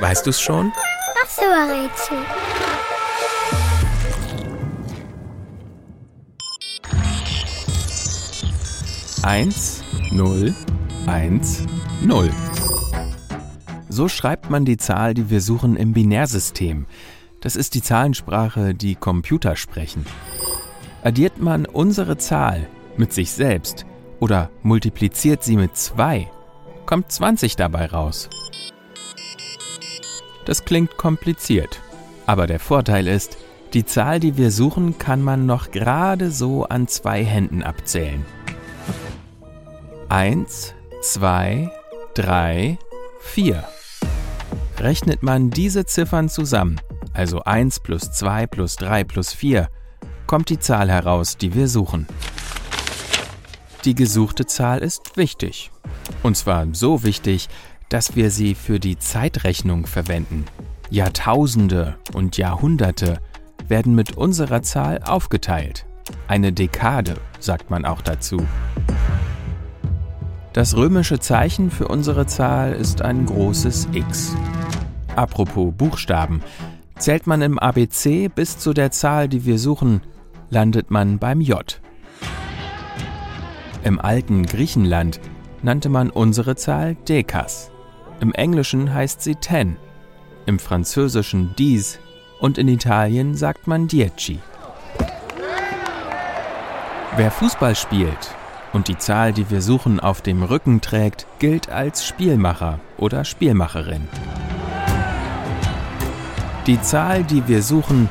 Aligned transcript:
Weißt 0.00 0.26
du's 0.26 0.40
schon? 0.40 0.72
Das 1.20 1.38
Rätsel. 1.38 2.18
Eins, 9.22 9.82
null, 10.10 10.54
eins, 11.06 11.64
null. 12.02 12.30
So 13.88 14.08
schreibt 14.08 14.50
man 14.50 14.64
die 14.64 14.76
Zahl, 14.76 15.14
die 15.14 15.30
wir 15.30 15.40
suchen, 15.40 15.76
im 15.76 15.92
Binärsystem. 15.92 16.86
Das 17.40 17.56
ist 17.56 17.74
die 17.74 17.82
Zahlensprache, 17.82 18.74
die 18.74 18.96
Computer 18.96 19.56
sprechen. 19.56 20.04
Addiert 21.02 21.38
man 21.38 21.66
unsere 21.66 22.18
Zahl 22.18 22.66
mit 22.96 23.12
sich 23.12 23.32
selbst 23.32 23.86
oder 24.20 24.50
multipliziert 24.62 25.42
sie 25.42 25.56
mit 25.56 25.76
2, 25.76 26.30
kommt 26.86 27.12
20 27.12 27.56
dabei 27.56 27.86
raus. 27.86 28.28
Das 30.44 30.64
klingt 30.64 30.96
kompliziert, 30.96 31.80
aber 32.26 32.46
der 32.46 32.60
Vorteil 32.60 33.06
ist, 33.06 33.38
die 33.72 33.84
Zahl, 33.84 34.20
die 34.20 34.36
wir 34.36 34.50
suchen, 34.50 34.98
kann 34.98 35.22
man 35.22 35.46
noch 35.46 35.70
gerade 35.70 36.30
so 36.30 36.64
an 36.64 36.86
zwei 36.86 37.24
Händen 37.24 37.62
abzählen. 37.62 38.24
1, 40.08 40.74
2, 41.02 41.70
3, 42.14 42.78
4. 43.20 43.64
Rechnet 44.78 45.22
man 45.22 45.50
diese 45.50 45.86
Ziffern 45.86 46.28
zusammen, 46.28 46.80
also 47.12 47.42
1 47.42 47.80
plus 47.80 48.12
2 48.12 48.46
plus 48.46 48.76
3 48.76 49.04
plus 49.04 49.32
4, 49.32 49.68
kommt 50.26 50.50
die 50.50 50.58
Zahl 50.58 50.90
heraus, 50.90 51.36
die 51.36 51.54
wir 51.54 51.68
suchen. 51.68 52.06
Die 53.84 53.94
gesuchte 53.94 54.46
Zahl 54.46 54.78
ist 54.80 55.16
wichtig. 55.16 55.70
Und 56.22 56.36
zwar 56.36 56.66
so 56.72 57.02
wichtig, 57.02 57.48
dass 57.88 58.16
wir 58.16 58.30
sie 58.30 58.54
für 58.54 58.80
die 58.80 58.98
Zeitrechnung 58.98 59.86
verwenden. 59.86 60.44
Jahrtausende 60.90 61.96
und 62.12 62.36
Jahrhunderte 62.36 63.18
werden 63.68 63.94
mit 63.94 64.16
unserer 64.16 64.62
Zahl 64.62 65.02
aufgeteilt. 65.02 65.86
Eine 66.28 66.52
Dekade, 66.52 67.14
sagt 67.40 67.70
man 67.70 67.84
auch 67.84 68.02
dazu. 68.02 68.46
Das 70.52 70.76
römische 70.76 71.18
Zeichen 71.18 71.70
für 71.70 71.88
unsere 71.88 72.26
Zahl 72.26 72.72
ist 72.72 73.02
ein 73.02 73.26
großes 73.26 73.88
X. 73.92 74.36
Apropos 75.16 75.72
Buchstaben. 75.76 76.42
Zählt 76.96 77.26
man 77.26 77.42
im 77.42 77.58
ABC 77.58 78.28
bis 78.28 78.58
zu 78.58 78.72
der 78.72 78.92
Zahl, 78.92 79.28
die 79.28 79.44
wir 79.44 79.58
suchen, 79.58 80.00
landet 80.50 80.90
man 80.90 81.18
beim 81.18 81.40
J. 81.40 81.80
Im 83.82 84.00
alten 84.00 84.46
Griechenland 84.46 85.20
nannte 85.62 85.88
man 85.88 86.10
unsere 86.10 86.54
Zahl 86.56 86.94
Dekas. 87.08 87.70
Im 88.20 88.32
Englischen 88.32 88.94
heißt 88.94 89.22
sie 89.22 89.34
Ten, 89.34 89.76
im 90.46 90.58
Französischen 90.58 91.54
Dies 91.56 91.98
und 92.40 92.58
in 92.58 92.68
Italien 92.68 93.34
sagt 93.34 93.66
man 93.66 93.88
Dieci. 93.88 94.40
Wer 97.16 97.30
Fußball 97.30 97.74
spielt 97.74 98.34
und 98.72 98.88
die 98.88 98.98
Zahl, 98.98 99.32
die 99.32 99.48
wir 99.50 99.62
suchen, 99.62 100.00
auf 100.00 100.20
dem 100.20 100.42
Rücken 100.42 100.80
trägt, 100.80 101.26
gilt 101.38 101.70
als 101.70 102.04
Spielmacher 102.06 102.80
oder 102.98 103.24
Spielmacherin. 103.24 104.08
Die 106.66 106.80
Zahl, 106.80 107.24
die 107.24 107.46
wir 107.46 107.62
suchen, 107.62 108.08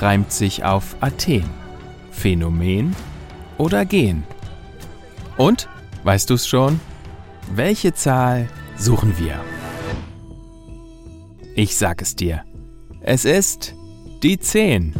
reimt 0.00 0.32
sich 0.32 0.64
auf 0.64 0.96
Athen, 1.00 1.48
Phänomen 2.10 2.94
oder 3.56 3.84
Gen. 3.84 4.24
Und, 5.36 5.68
weißt 6.02 6.28
du's 6.28 6.46
schon? 6.46 6.80
Welche 7.54 7.94
Zahl 7.94 8.48
suchen 8.76 9.18
wir? 9.18 9.40
Ich 11.54 11.76
sag 11.76 12.02
es 12.02 12.16
dir. 12.16 12.44
Es 13.00 13.24
ist 13.24 13.74
die 14.22 14.38
10. 14.38 14.94